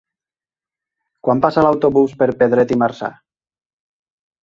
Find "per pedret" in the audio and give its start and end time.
2.25-2.77